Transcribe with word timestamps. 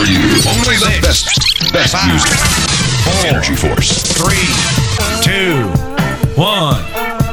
for 0.00 0.10
you. 0.10 0.18
Only 0.48 0.76
the 0.76 0.98
best, 1.02 1.26
best 1.72 1.94
music. 2.06 2.38
Energy 3.26 3.54
Force. 3.54 4.02
Three, 4.02 4.48
two, 5.22 5.68
one. 6.40 6.82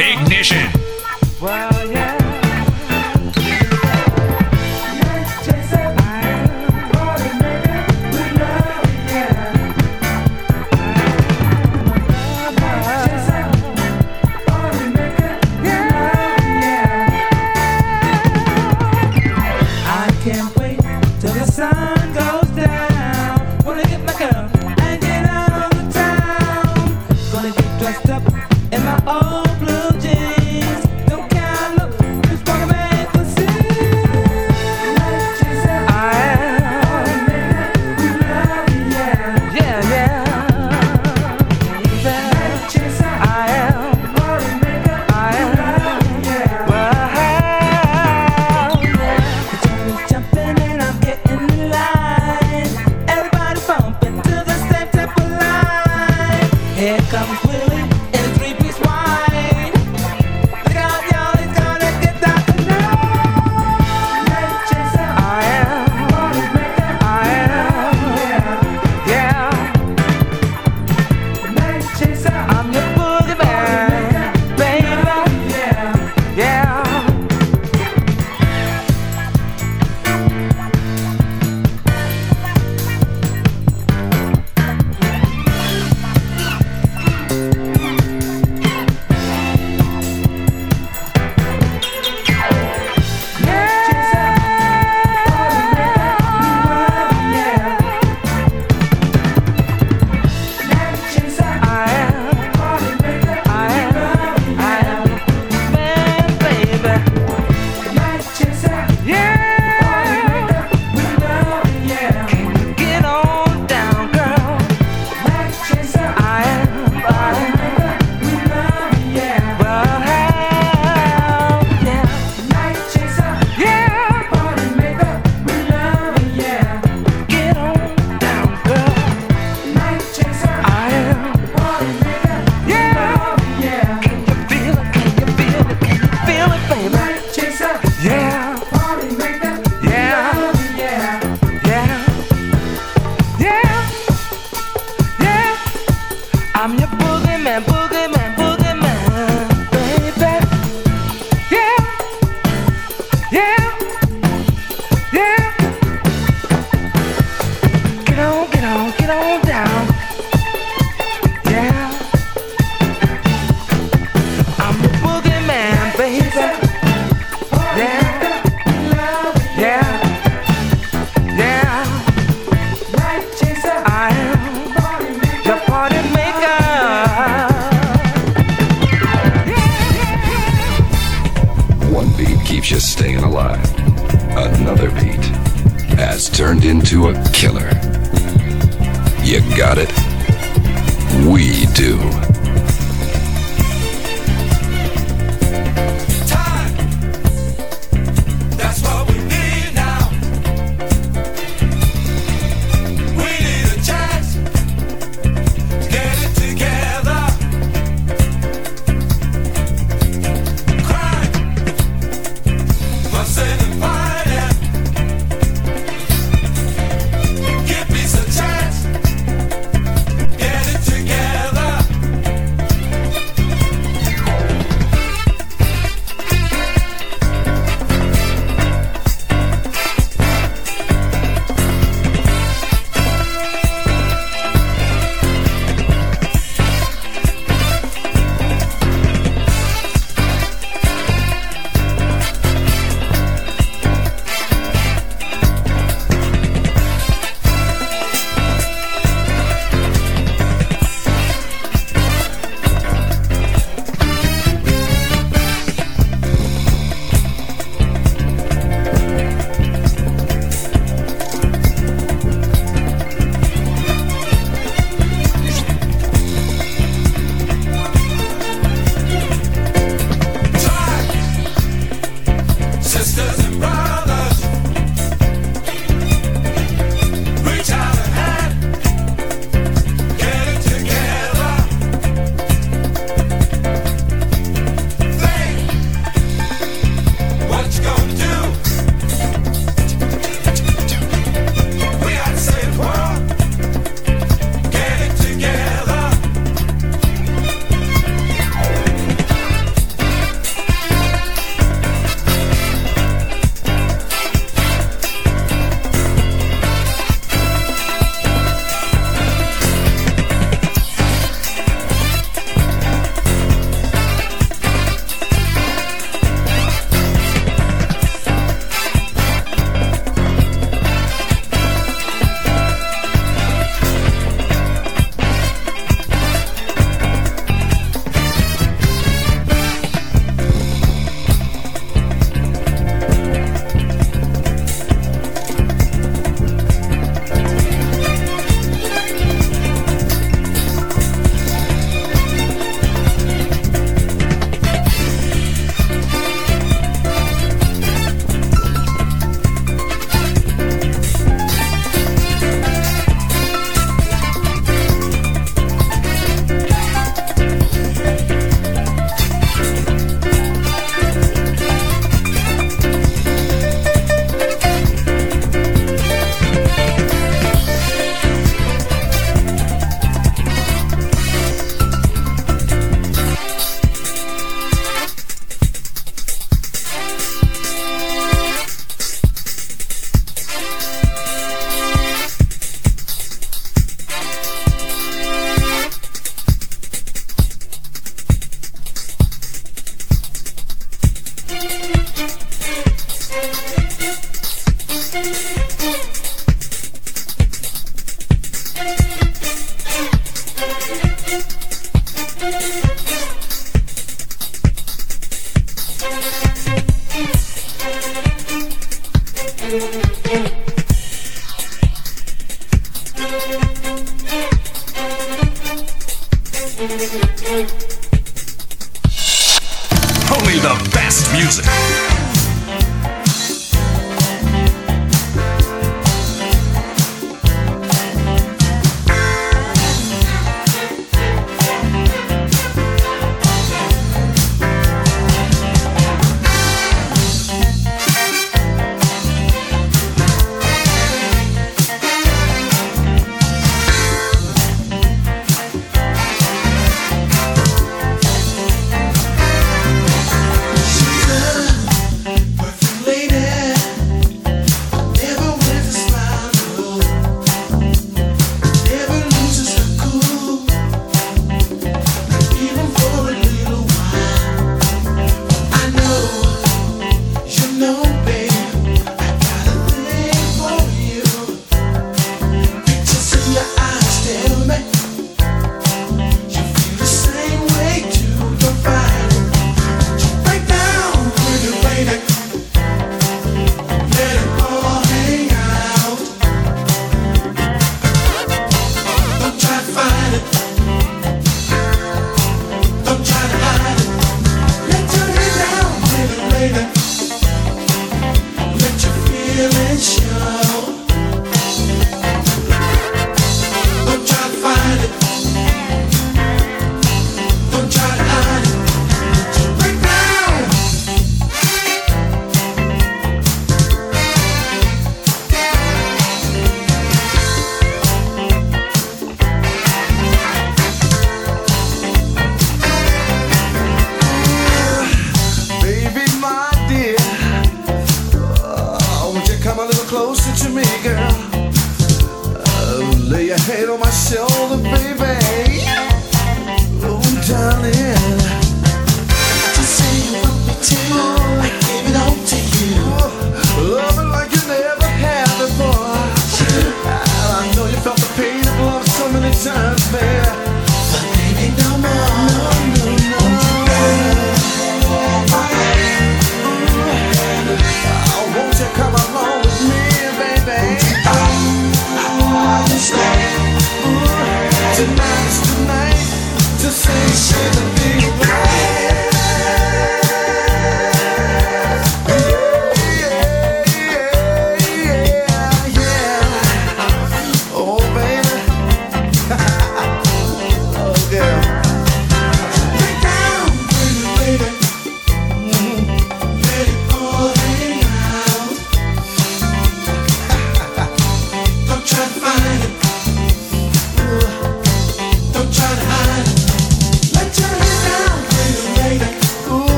Ignition. 0.00 0.77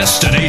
Destination 0.00 0.39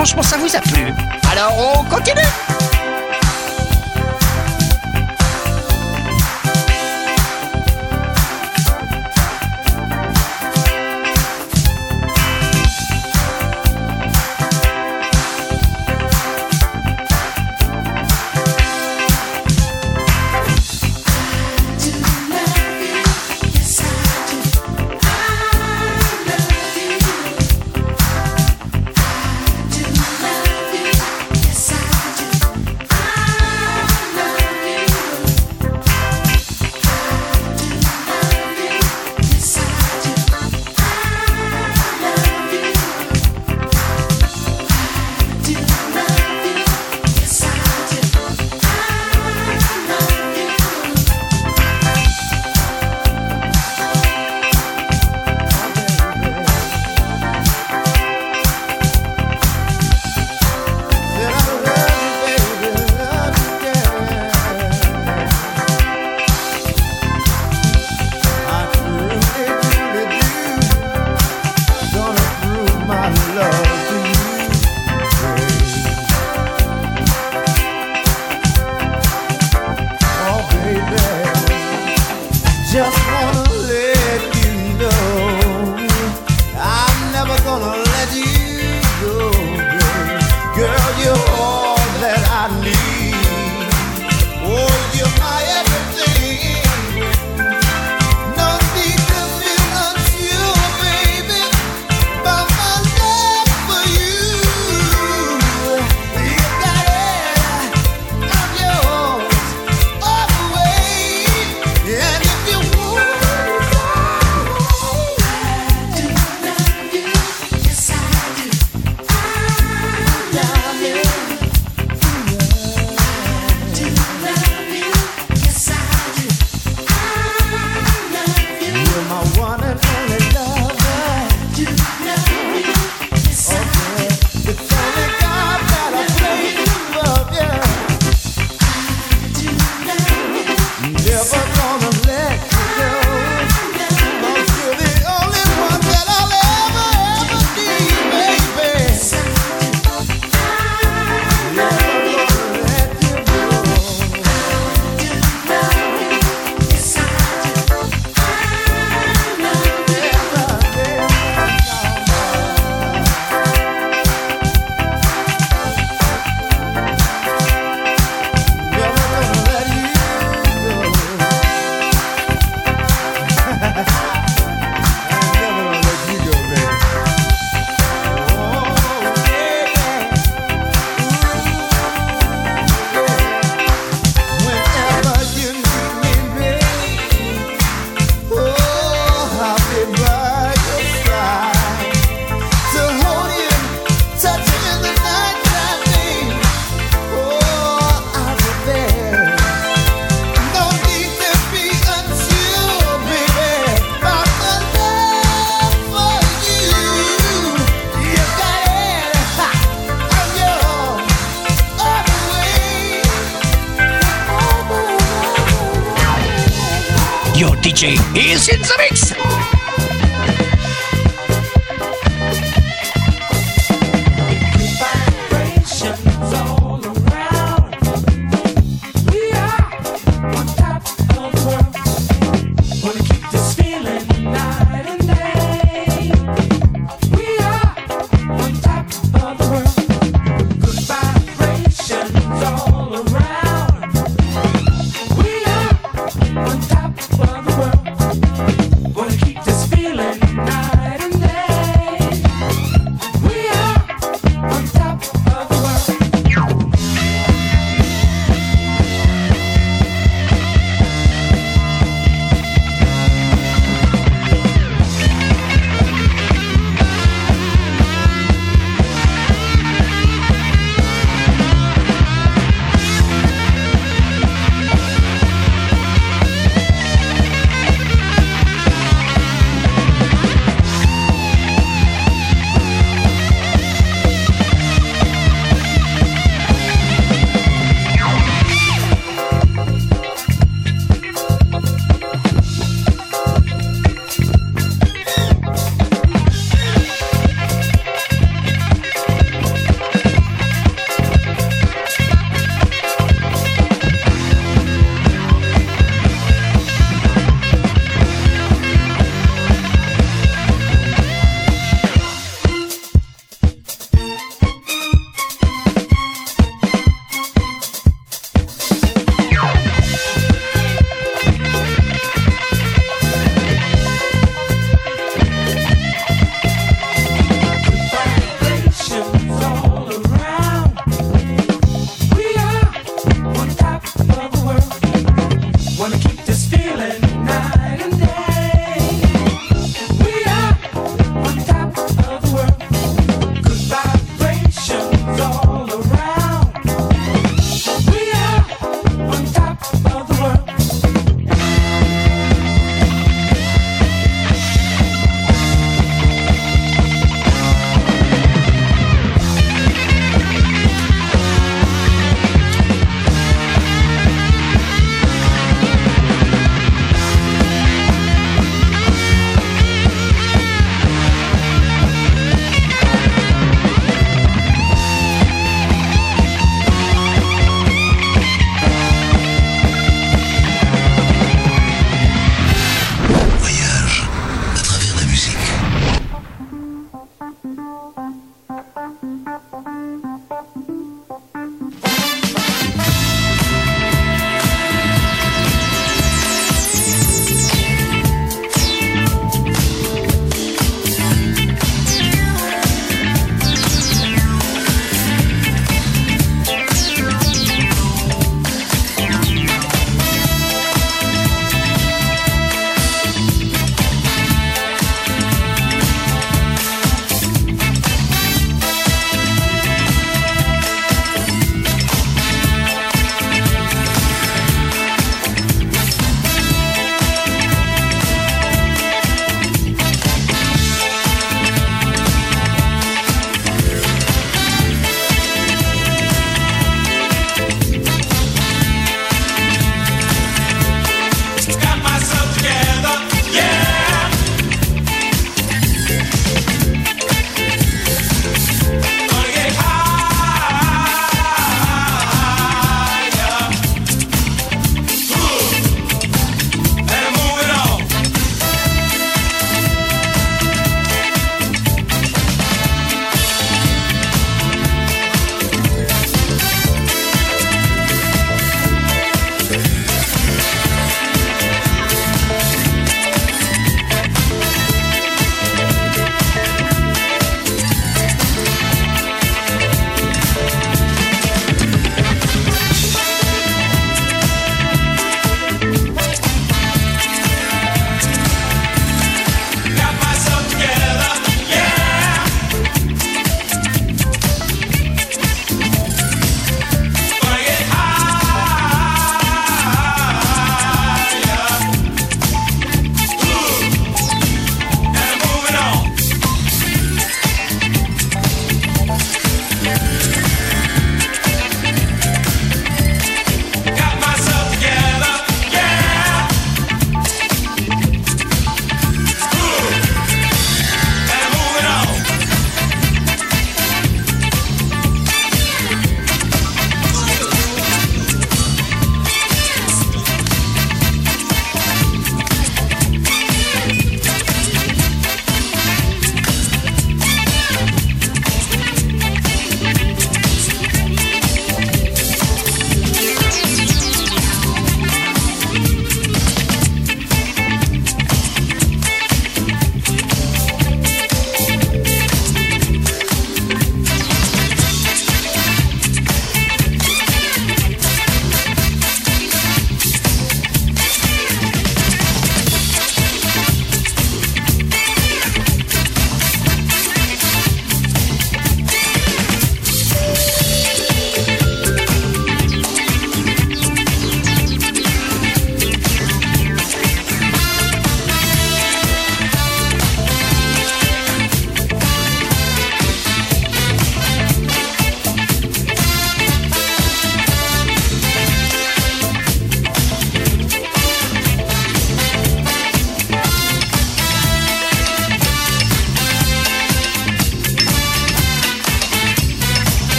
franchement, 0.00 0.22
ça 0.22 0.38
vous 0.38 0.56
a 0.56 0.59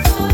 street, 0.00 0.31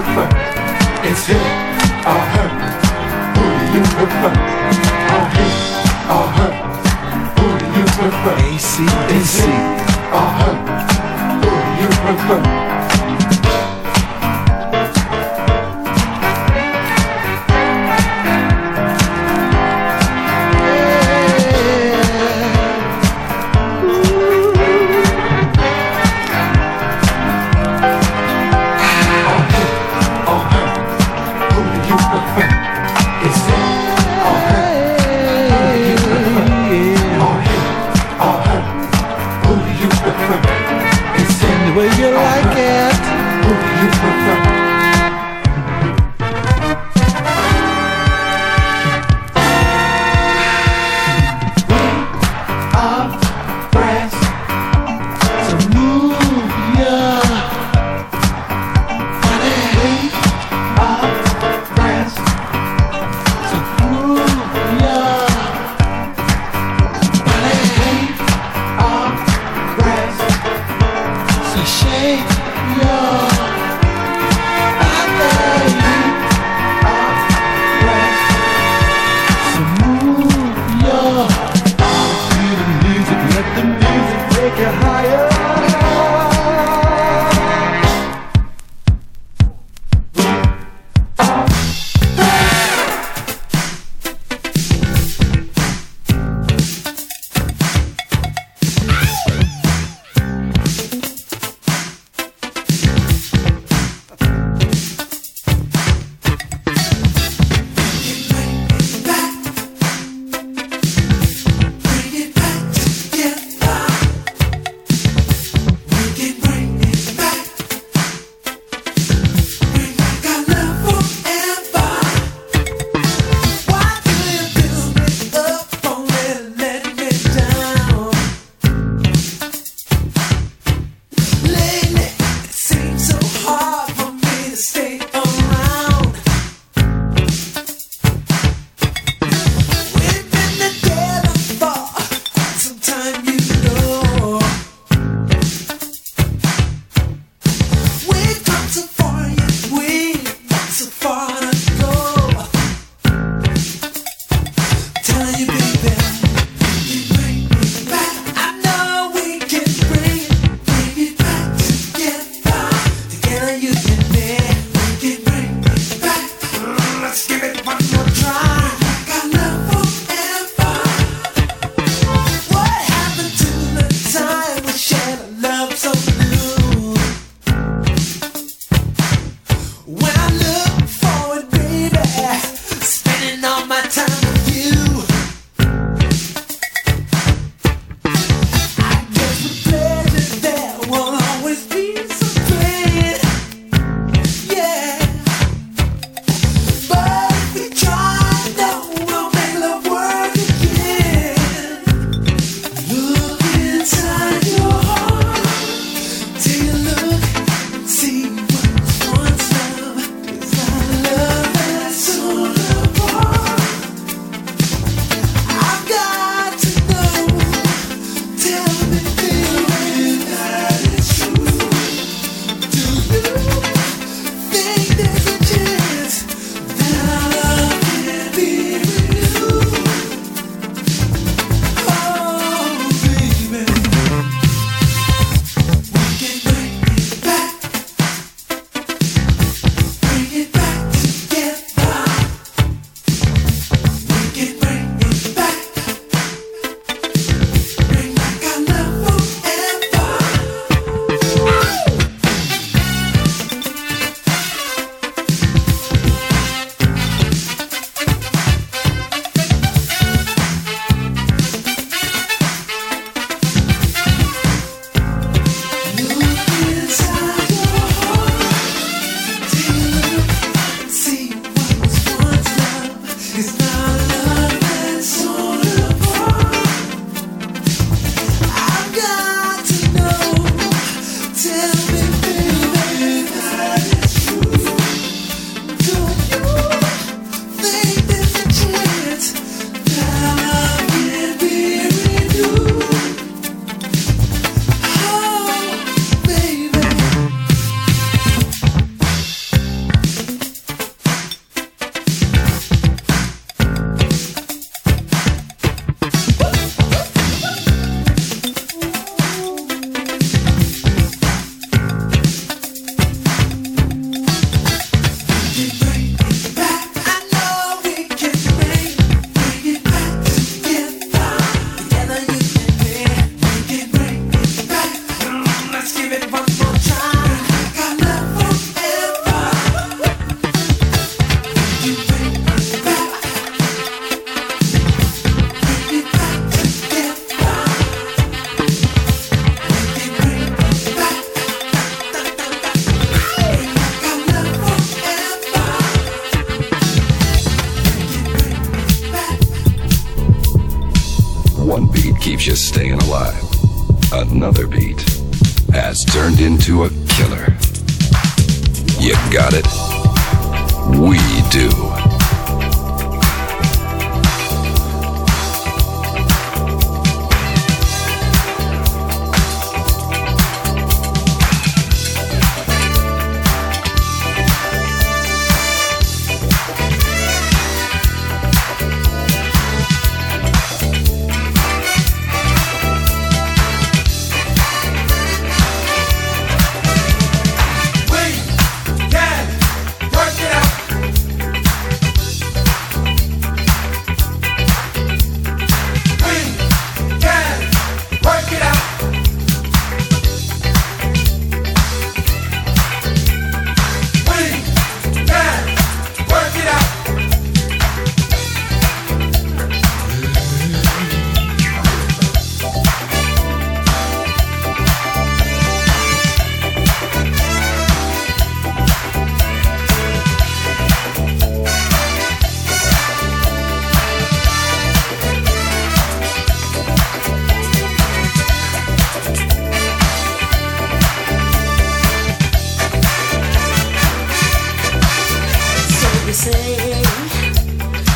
It's 0.00 1.26
him, 1.26 1.67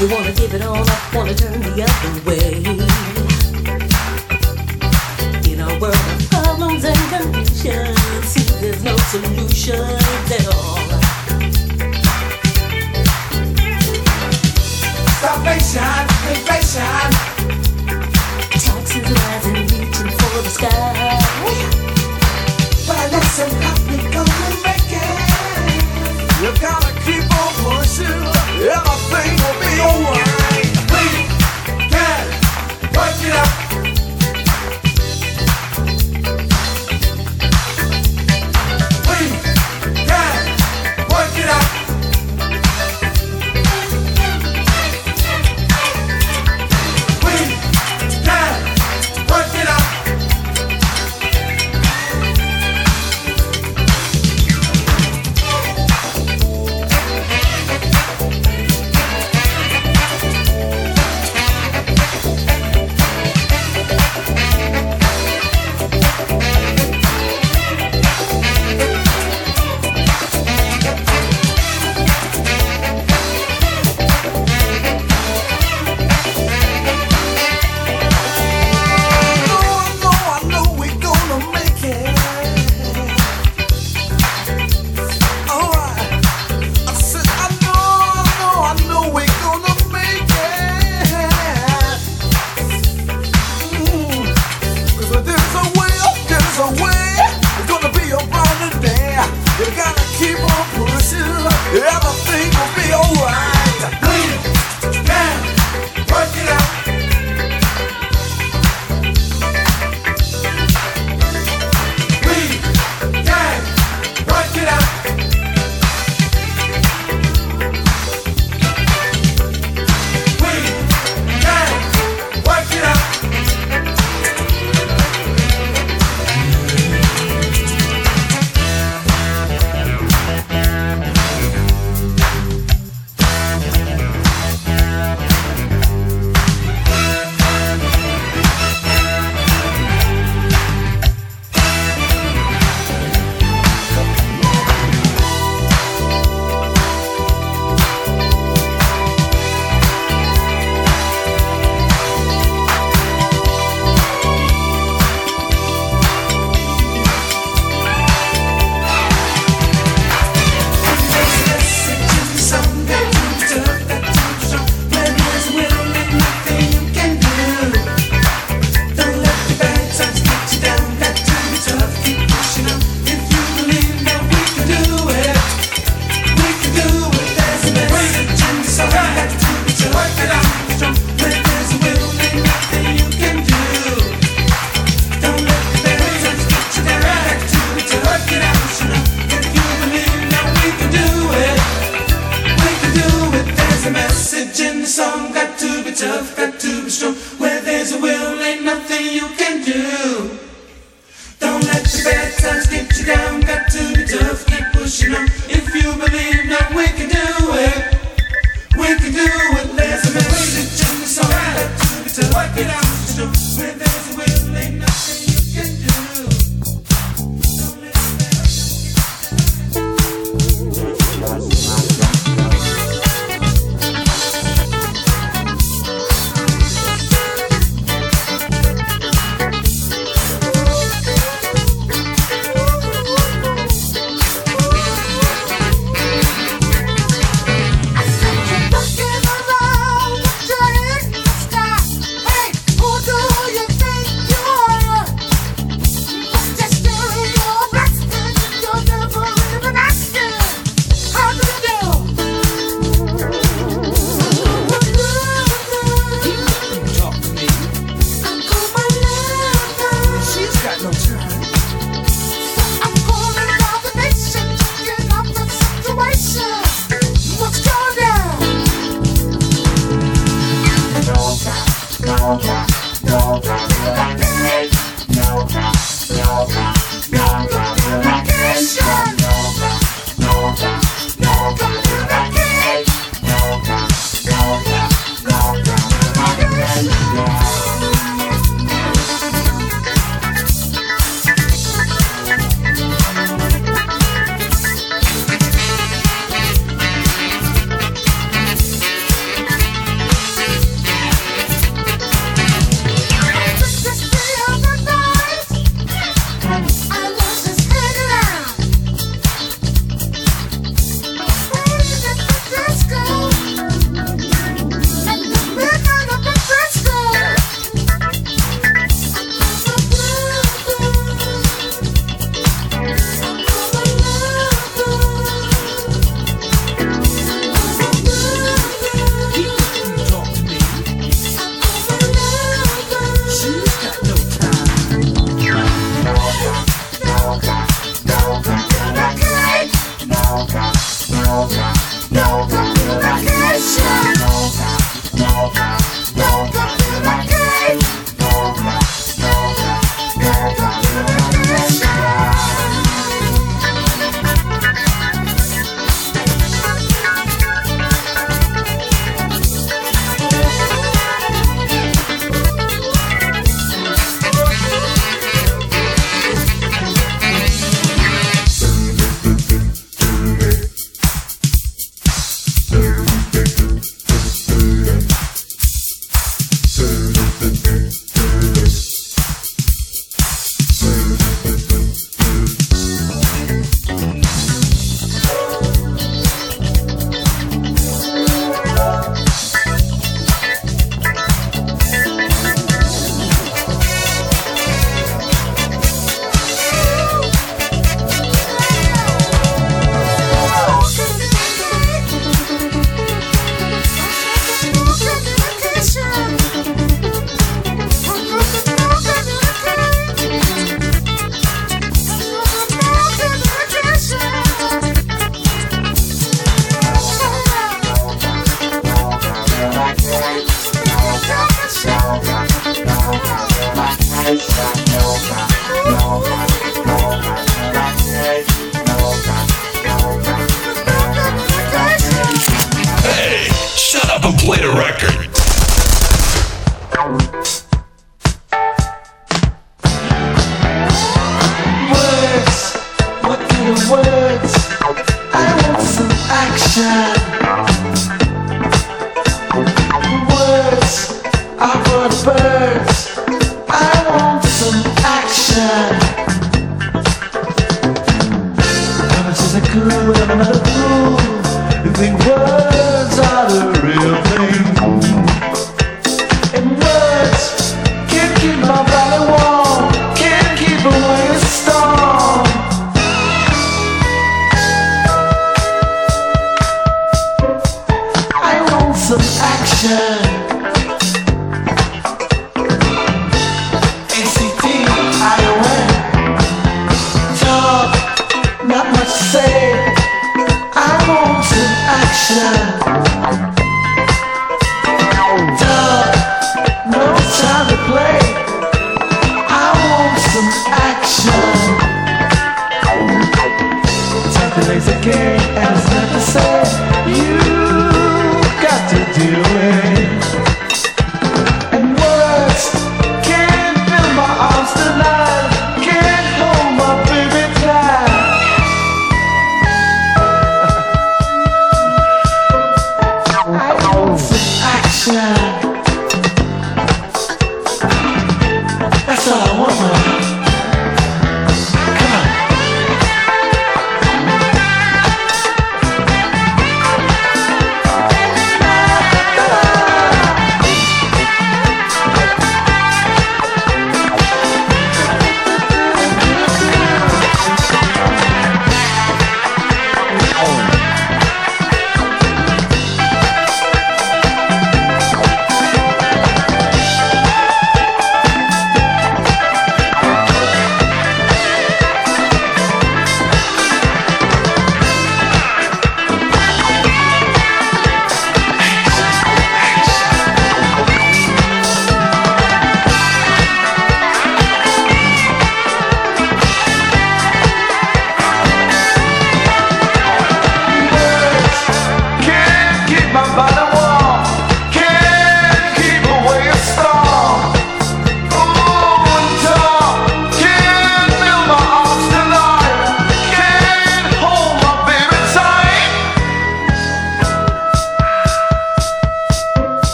you 0.00 0.08
wanna 0.10 0.32
give 0.32 0.52
it 0.52 0.62
all 0.62 0.76
up, 0.76 1.14
wanna 1.14 1.34
turn 1.34 1.58
the 1.60 1.82
other 1.82 2.20
way. 2.28 2.52
In 5.50 5.60
a 5.60 5.78
world 5.80 5.94
of 5.94 6.30
problems 6.30 6.84
and 6.84 6.98
conditions, 7.08 8.26
see 8.28 8.44
there's 8.60 8.82
no 8.84 8.94
solution 9.08 9.80
at 10.36 10.46
all. 10.52 10.76
Starvation, 15.16 16.04
inflation, 16.28 17.10
Taxes 18.50 19.10
rising, 19.16 19.62
reaching 19.72 20.10
for 20.18 20.42
the 20.42 20.50
sky. 20.50 21.18
but 22.86 23.12
listen, 23.12 23.50
how 23.62 23.76
we 23.88 23.96
gonna 24.12 24.50
make 24.62 24.92
it? 24.92 25.36
You 26.42 26.50
gotta 26.60 26.92
keep 27.04 27.24
on 27.40 27.52
pushing, 27.64 28.35
everything 28.64 29.32
will 29.42 29.58
be 29.60 29.72
alright. 29.80 30.66
We 30.92 31.04
can 31.90 32.26
work 32.94 33.22
it 33.24 33.34
out. 33.34 33.65